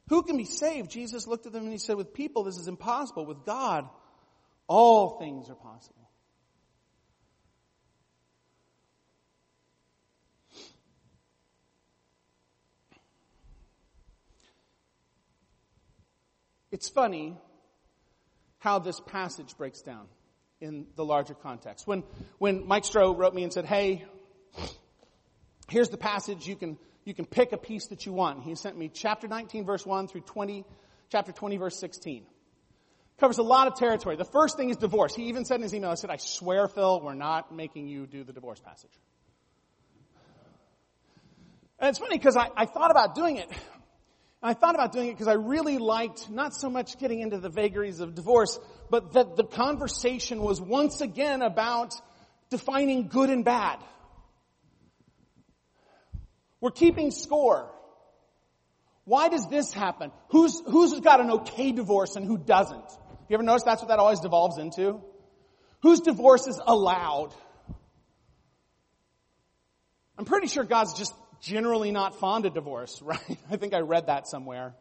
[0.10, 0.90] Who can be saved?
[0.90, 3.26] Jesus looked at them and he said, with people this is impossible.
[3.26, 3.90] With God,
[4.68, 5.96] all things are possible.
[16.72, 17.38] It's funny
[18.60, 20.06] how this passage breaks down
[20.60, 21.88] in the larger context.
[21.88, 22.04] When,
[22.40, 24.06] when Mike Stroh wrote me and said, hey,
[25.70, 28.44] here's the passage, you can you can pick a piece that you want.
[28.44, 30.66] He sent me chapter 19 verse 1 through 20,
[31.10, 32.26] chapter 20 verse 16.
[33.18, 34.18] Covers a lot of territory.
[34.18, 35.16] The first thing is divorce.
[35.16, 38.06] He even said in his email, I said, I swear, Phil, we're not making you
[38.08, 38.92] do the divorce passage.
[41.80, 43.50] And it's funny because I, I thought about doing it.
[43.50, 47.38] And I thought about doing it because I really liked not so much getting into
[47.38, 51.96] the vagaries of divorce, but that the conversation was once again about
[52.50, 53.80] defining good and bad.
[56.62, 57.72] We're keeping score.
[59.06, 60.12] Why does this happen?
[60.30, 62.92] Who's, who's got an okay divorce and who doesn't?
[63.30, 65.02] You ever notice that's what that always devolves into?
[65.82, 67.34] Whose divorce is allowed?
[70.18, 73.38] I'm pretty sure God's just generally not fond of divorce, right?
[73.50, 74.74] I think I read that somewhere.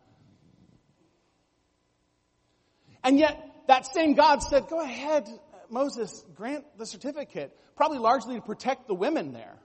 [3.04, 5.28] And yet, that same God said, go ahead,
[5.70, 9.56] Moses, grant the certificate, probably largely to protect the women there.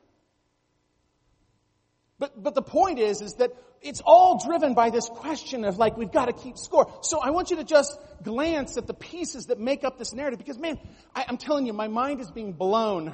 [2.22, 5.98] But, but the point is, is that it's all driven by this question of like,
[5.98, 6.94] we've got to keep score.
[7.02, 10.38] So I want you to just glance at the pieces that make up this narrative
[10.38, 10.78] because man,
[11.16, 13.12] I, I'm telling you, my mind is being blown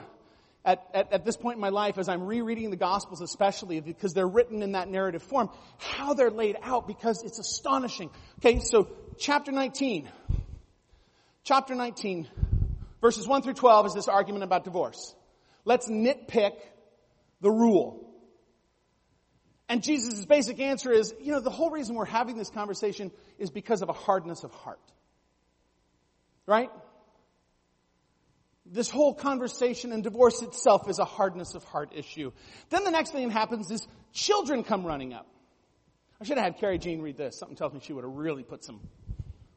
[0.66, 4.14] at, at, at, this point in my life as I'm rereading the Gospels especially because
[4.14, 8.10] they're written in that narrative form, how they're laid out because it's astonishing.
[8.40, 10.10] Okay, so chapter 19.
[11.46, 12.28] Chapter 19,
[13.00, 15.16] verses 1 through 12 is this argument about divorce.
[15.64, 16.56] Let's nitpick
[17.40, 18.04] the rule.
[19.70, 23.50] And Jesus' basic answer is, you know, the whole reason we're having this conversation is
[23.50, 24.80] because of a hardness of heart.
[26.46, 26.72] Right?
[28.66, 32.32] This whole conversation and divorce itself is a hardness of heart issue.
[32.70, 35.28] Then the next thing that happens is children come running up.
[36.20, 37.38] I should have had Carrie Jean read this.
[37.38, 38.80] Something tells me she would have really put some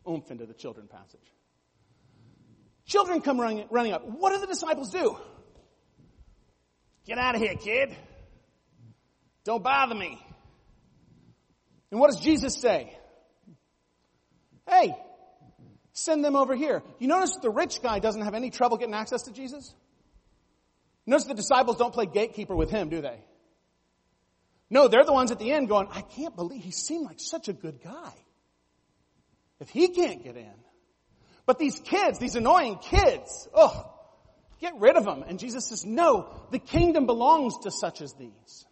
[0.09, 1.21] oomph into the children passage.
[2.85, 4.05] Children come running, running up.
[4.05, 5.17] What do the disciples do?
[7.07, 7.97] Get out of here, kid.
[9.45, 10.21] Don't bother me.
[11.91, 12.97] And what does Jesus say?
[14.69, 14.95] Hey,
[15.93, 16.83] send them over here.
[16.99, 19.75] You notice the rich guy doesn't have any trouble getting access to Jesus?
[21.07, 23.19] Notice the disciples don't play gatekeeper with him, do they?
[24.69, 27.49] No, they're the ones at the end going, I can't believe he seemed like such
[27.49, 28.13] a good guy.
[29.59, 30.55] If he can't get in.
[31.45, 33.93] But these kids, these annoying kids, oh,
[34.61, 35.25] get rid of them.
[35.27, 38.65] And Jesus says, no, the kingdom belongs to such as these.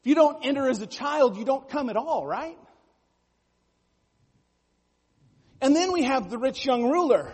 [0.00, 2.56] If you don't enter as a child, you don't come at all, right?
[5.60, 7.32] And then we have the rich young ruler.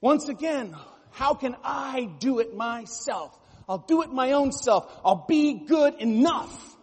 [0.00, 0.76] Once again,
[1.10, 3.36] how can I do it myself?
[3.68, 4.90] I'll do it my own self.
[5.04, 6.76] I'll be good enough.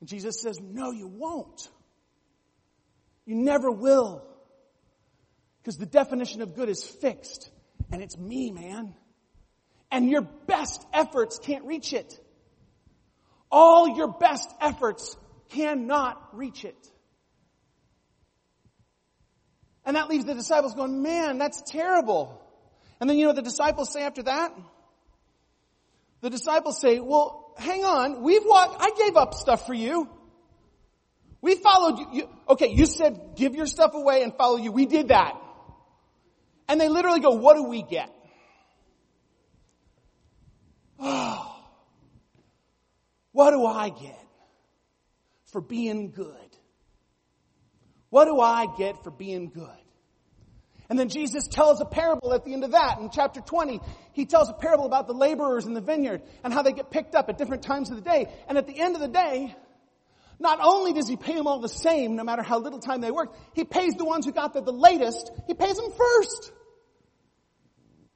[0.00, 1.68] And Jesus says, no, you won't.
[3.26, 4.22] You never will.
[5.62, 7.50] Because the definition of good is fixed.
[7.90, 8.94] And it's me, man.
[9.90, 12.19] And your best efforts can't reach it.
[13.50, 15.16] All your best efforts
[15.50, 16.76] cannot reach it.
[19.84, 22.40] And that leaves the disciples going, man, that's terrible.
[23.00, 24.54] And then you know the disciples say after that?
[26.20, 30.08] The disciples say, well, hang on, we've walked, I gave up stuff for you.
[31.40, 32.06] We followed you.
[32.12, 32.28] you.
[32.50, 34.72] Okay, you said give your stuff away and follow you.
[34.72, 35.34] We did that.
[36.68, 38.10] And they literally go, what do we get?
[41.02, 41.49] Oh,
[43.40, 44.26] what do I get
[45.46, 46.36] for being good?
[48.10, 49.80] What do I get for being good?
[50.90, 52.98] And then Jesus tells a parable at the end of that.
[52.98, 53.80] In chapter 20,
[54.12, 57.14] he tells a parable about the laborers in the vineyard and how they get picked
[57.14, 58.26] up at different times of the day.
[58.46, 59.56] And at the end of the day,
[60.38, 63.10] not only does he pay them all the same, no matter how little time they
[63.10, 66.52] worked, he pays the ones who got there the latest, he pays them first.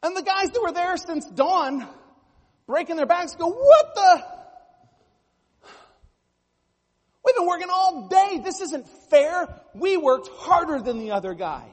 [0.03, 1.89] And the guys that were there since dawn,
[2.67, 4.34] breaking their backs, go, what the?
[7.35, 8.41] We've been working all day.
[8.43, 9.49] This isn't fair.
[9.75, 11.65] We worked harder than the other guy.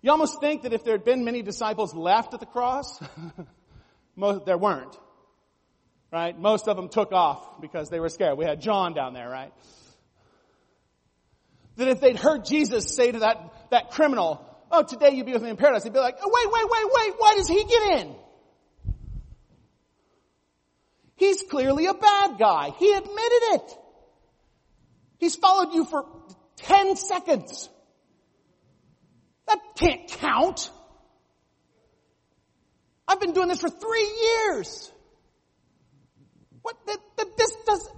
[0.00, 2.98] You almost think that if there had been many disciples left at the cross,
[4.16, 4.96] most, there weren't.
[6.10, 6.38] Right?
[6.38, 8.38] Most of them took off because they were scared.
[8.38, 9.52] We had John down there, right?
[11.76, 15.42] That if they'd heard Jesus say to that, that criminal, oh, today you'll be with
[15.42, 18.00] me in paradise, they'd be like, oh, wait, wait, wait, wait, why does he get
[18.00, 18.14] in?
[21.18, 22.70] He's clearly a bad guy.
[22.78, 23.78] He admitted it.
[25.18, 26.06] He's followed you for
[26.56, 27.68] 10 seconds.
[29.46, 30.70] That can't count.
[33.06, 34.92] I've been doing this for three years.
[36.62, 37.90] What, that, that this does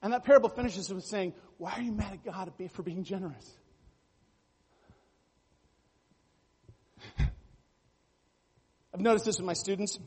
[0.00, 3.58] And that parable finishes with saying, why are you mad at God for being generous?
[7.18, 9.98] I've noticed this with my students.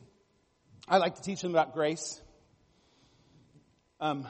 [0.91, 2.21] I like to teach them about grace.
[4.01, 4.27] Um,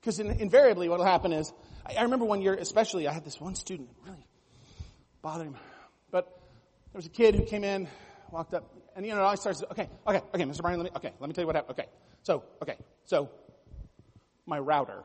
[0.00, 1.52] because in, invariably what will happen is,
[1.84, 4.26] I, I, remember one year especially, I had this one student really
[5.20, 5.56] bothered him.
[6.10, 6.24] But
[6.92, 7.88] there was a kid who came in
[8.30, 10.62] walked up, and you know, I started, okay, okay, okay, Mr.
[10.62, 11.78] Bryan, let me, okay, let me tell you what happened.
[11.78, 11.88] Okay,
[12.22, 13.28] so, okay, so,
[14.46, 15.04] my router.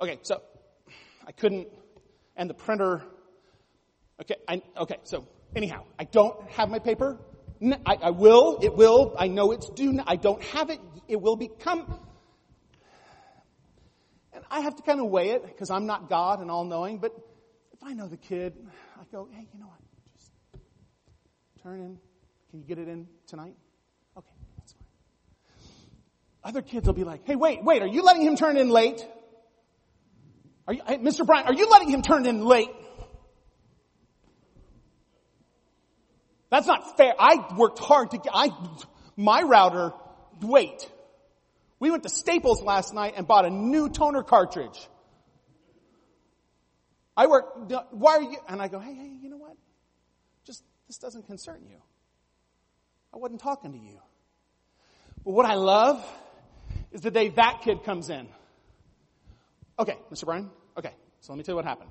[0.00, 0.40] Okay, so,
[1.26, 1.68] I couldn't,
[2.36, 3.02] and the printer,
[4.22, 7.18] okay, I, okay, so, anyhow, I don't have my paper.
[7.60, 11.36] I, I will, it will, I know it's due, I don't have it, it will
[11.36, 11.98] become,
[14.32, 17.12] and I have to kind of weigh it, because I'm not God and all-knowing, but
[17.72, 18.54] if I know the kid,
[18.96, 19.80] I go, hey, you know what?
[20.16, 20.32] Just
[21.62, 21.98] turn in.
[22.50, 23.54] Can you get it in tonight?
[24.16, 24.86] Okay, that's fine.
[26.44, 29.04] Other kids will be like, hey, wait, wait, are you letting him turn in late?
[30.68, 31.26] Are you, hey, Mr.
[31.26, 32.70] Bryan, are you letting him turn in late?
[36.50, 37.14] That's not fair.
[37.18, 38.50] I worked hard to get, I,
[39.16, 39.92] my router,
[40.40, 40.88] wait.
[41.78, 44.88] We went to Staples last night and bought a new toner cartridge.
[47.16, 49.56] I work, why are you, and I go, hey, hey, you know what?
[50.44, 51.78] Just, this doesn't concern you.
[53.12, 53.98] I wasn't talking to you.
[55.24, 56.04] But what I love
[56.92, 58.28] is the day that kid comes in.
[59.78, 60.24] Okay, Mr.
[60.24, 61.90] Bryan, okay, so let me tell you what happened.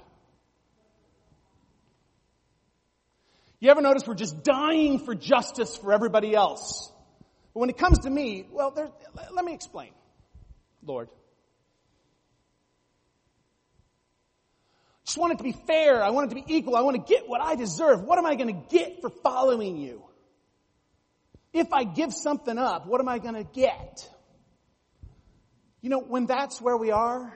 [3.60, 6.92] You ever notice we're just dying for justice for everybody else?
[7.54, 8.90] But when it comes to me, well, there,
[9.32, 9.92] let me explain.
[10.86, 11.10] Lord,
[15.06, 16.04] just want it to be fair.
[16.04, 16.76] I want it to be equal.
[16.76, 18.04] I want to get what I deserve.
[18.04, 20.04] What am I going to get for following you?
[21.52, 24.08] If I give something up, what am I going to get?
[25.82, 27.36] You know, when that's where we are,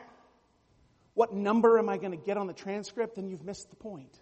[1.16, 3.16] what number am I going to get on the transcript?
[3.16, 4.21] Then you've missed the point.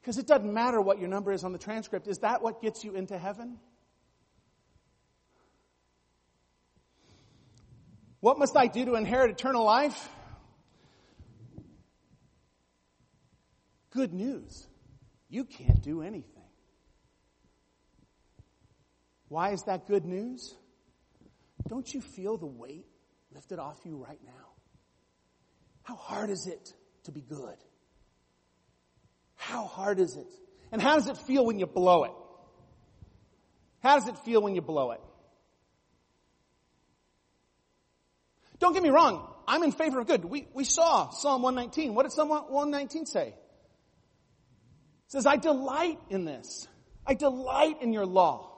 [0.00, 2.08] Because it doesn't matter what your number is on the transcript.
[2.08, 3.58] Is that what gets you into heaven?
[8.20, 10.08] What must I do to inherit eternal life?
[13.90, 14.66] Good news.
[15.28, 16.42] You can't do anything.
[19.28, 20.54] Why is that good news?
[21.68, 22.86] Don't you feel the weight
[23.32, 24.48] lifted off you right now?
[25.82, 26.74] How hard is it
[27.04, 27.56] to be good?
[29.40, 30.30] How hard is it?
[30.70, 32.12] And how does it feel when you blow it?
[33.82, 35.00] How does it feel when you blow it?
[38.58, 39.26] Don't get me wrong.
[39.48, 40.26] I'm in favor of good.
[40.26, 41.94] We, we saw Psalm 119.
[41.94, 43.28] What did Psalm 119 say?
[43.28, 43.34] It
[45.06, 46.68] says, I delight in this.
[47.06, 48.52] I delight in your law.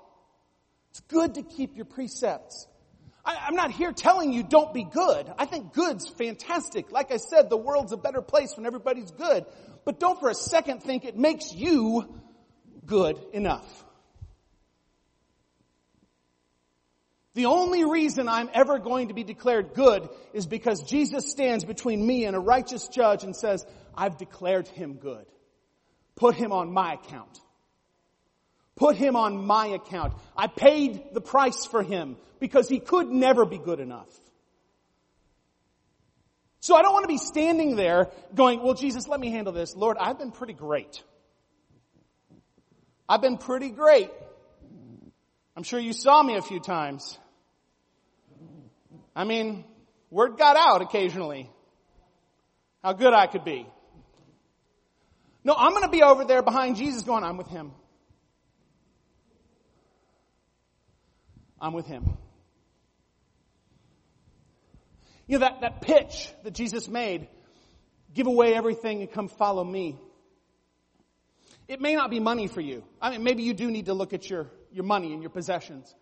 [0.91, 2.67] It's good to keep your precepts.
[3.25, 5.33] I, am not here telling you don't be good.
[5.39, 6.91] I think good's fantastic.
[6.91, 9.47] Like I said, the world's a better place when everybody's good.
[9.85, 12.21] But don't for a second think it makes you
[12.85, 13.85] good enough.
[17.35, 22.07] The only reason I'm ever going to be declared good is because Jesus stands between
[22.07, 23.65] me and a righteous judge and says,
[23.95, 25.25] I've declared him good.
[26.15, 27.41] Put him on my account.
[28.77, 30.15] Put him on my account.
[30.37, 34.09] I paid the price for him because he could never be good enough.
[36.61, 39.75] So I don't want to be standing there going, well, Jesus, let me handle this.
[39.75, 41.03] Lord, I've been pretty great.
[43.09, 44.11] I've been pretty great.
[45.57, 47.19] I'm sure you saw me a few times.
[49.15, 49.65] I mean,
[50.11, 51.51] word got out occasionally
[52.83, 53.67] how good I could be.
[55.45, 57.73] No, I'm going to be over there behind Jesus going, I'm with him.
[61.63, 62.19] I'm with him.
[65.27, 67.29] You know, that, that pitch that Jesus made,
[68.13, 69.99] give away everything and come follow me.
[71.69, 72.85] It may not be money for you.
[73.01, 75.95] I mean, maybe you do need to look at your, your money and your possessions.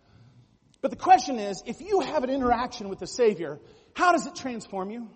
[0.81, 3.61] But the question is, if you have an interaction with the Savior,
[3.95, 5.09] how does it transform you?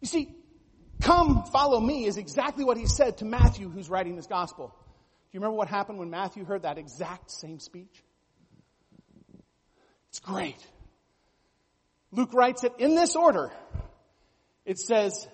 [0.00, 0.34] You see,
[1.00, 4.68] Come follow me is exactly what he said to Matthew who's writing this gospel.
[4.68, 4.74] Do
[5.32, 8.02] you remember what happened when Matthew heard that exact same speech?
[10.16, 10.56] It's great.
[12.10, 13.52] Luke writes it in this order.
[14.64, 15.28] It says,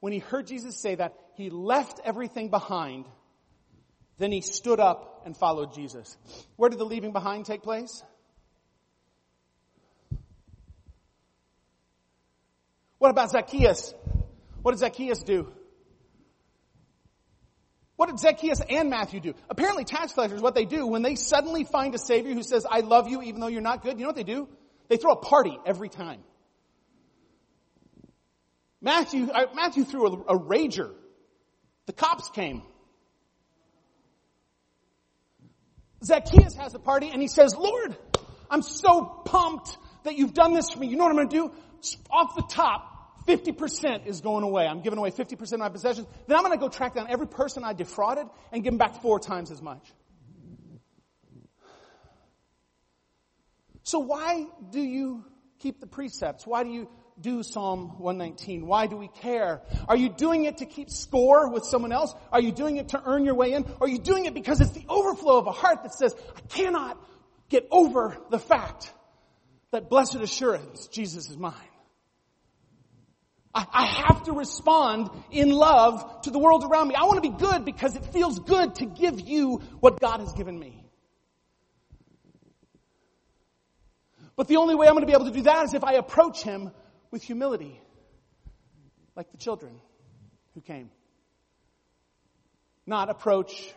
[0.00, 3.04] when he heard Jesus say that, he left everything behind.
[4.18, 6.16] Then he stood up and followed Jesus.
[6.56, 8.02] Where did the leaving behind take place?
[12.98, 13.94] What about Zacchaeus?
[14.62, 15.52] What did Zacchaeus do?
[17.98, 19.34] What did Zacchaeus and Matthew do?
[19.50, 22.78] Apparently tax collectors, what they do, when they suddenly find a savior who says, I
[22.78, 24.48] love you even though you're not good, you know what they do?
[24.86, 26.20] They throw a party every time.
[28.80, 30.92] Matthew, uh, Matthew threw a, a rager.
[31.86, 32.62] The cops came.
[36.04, 37.96] Zacchaeus has a party and he says, Lord,
[38.48, 40.86] I'm so pumped that you've done this for me.
[40.86, 41.52] You know what I'm going to do?
[42.12, 42.87] Off the top,
[43.28, 44.66] 50% is going away.
[44.66, 46.06] I'm giving away 50% of my possessions.
[46.26, 49.02] Then I'm going to go track down every person I defrauded and give them back
[49.02, 49.86] four times as much.
[53.82, 55.24] So why do you
[55.58, 56.46] keep the precepts?
[56.46, 56.88] Why do you
[57.20, 58.66] do Psalm 119?
[58.66, 59.60] Why do we care?
[59.88, 62.14] Are you doing it to keep score with someone else?
[62.32, 63.64] Are you doing it to earn your way in?
[63.80, 66.98] Are you doing it because it's the overflow of a heart that says, I cannot
[67.48, 68.92] get over the fact
[69.70, 71.54] that blessed assurance, Jesus is mine.
[73.54, 76.94] I, I have to respond in love to the world around me.
[76.94, 80.32] I want to be good because it feels good to give you what God has
[80.32, 80.84] given me.
[84.36, 85.94] But the only way I'm going to be able to do that is if I
[85.94, 86.70] approach Him
[87.10, 87.80] with humility,
[89.16, 89.80] like the children
[90.54, 90.90] who came.
[92.86, 93.74] Not approach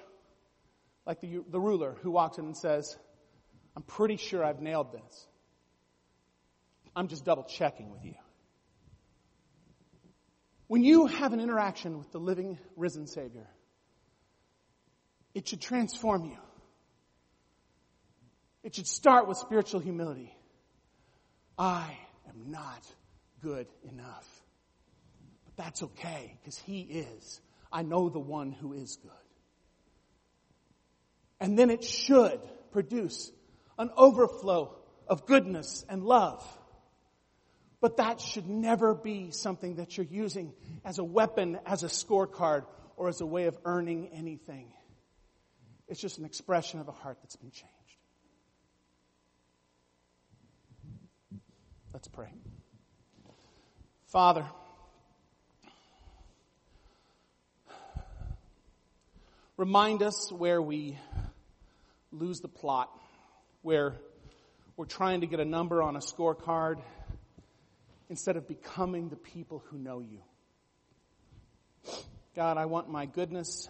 [1.06, 2.96] like the, the ruler who walks in and says,
[3.76, 5.28] I'm pretty sure I've nailed this.
[6.96, 8.16] I'm just double checking with you.
[10.72, 13.46] When you have an interaction with the living, risen Savior,
[15.34, 16.38] it should transform you.
[18.64, 20.34] It should start with spiritual humility.
[21.58, 21.98] I
[22.30, 22.88] am not
[23.42, 24.26] good enough.
[25.44, 27.42] But that's okay because He is.
[27.70, 29.12] I know the one who is good.
[31.42, 32.40] And then it should
[32.72, 33.30] produce
[33.78, 34.74] an overflow
[35.06, 36.42] of goodness and love.
[37.82, 40.54] But that should never be something that you're using
[40.86, 42.66] as a weapon, as a scorecard,
[42.96, 44.72] or as a way of earning anything.
[45.88, 47.76] It's just an expression of a heart that's been changed.
[51.92, 52.30] Let's pray.
[54.06, 54.46] Father,
[59.58, 60.98] remind us where we
[62.12, 62.90] lose the plot,
[63.64, 63.96] where
[64.78, 66.82] we're trying to get a number on a scorecard
[68.12, 70.20] instead of becoming the people who know you.
[72.36, 73.70] God, I want my goodness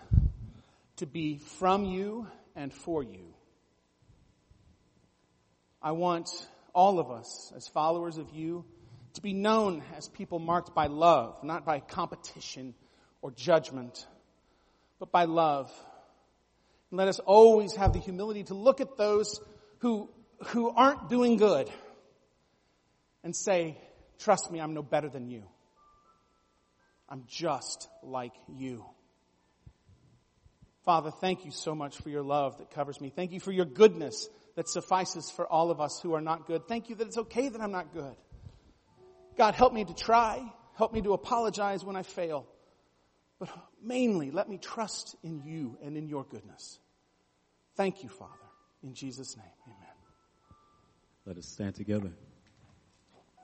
[0.95, 2.25] to be from you
[2.55, 3.35] and for you.
[5.79, 6.27] I want
[6.73, 8.65] all of us as followers of you
[9.13, 12.73] to be known as people marked by love, not by competition
[13.21, 14.07] or judgment,
[14.97, 15.71] but by love.
[16.89, 19.39] And let us always have the humility to look at those
[19.81, 20.09] who,
[20.47, 21.69] who aren't doing good
[23.23, 23.77] and say,
[24.21, 25.43] trust me, I'm no better than you.
[27.09, 28.85] I'm just like you.
[30.85, 33.11] Father, thank you so much for your love that covers me.
[33.15, 36.67] Thank you for your goodness that suffices for all of us who are not good.
[36.67, 38.15] Thank you that it's okay that I'm not good.
[39.37, 40.41] God, help me to try.
[40.75, 42.47] Help me to apologize when I fail.
[43.39, 43.49] But
[43.83, 46.79] mainly, let me trust in you and in your goodness.
[47.75, 48.31] Thank you, Father.
[48.83, 49.95] In Jesus' name, amen.
[51.25, 52.11] Let us stand together.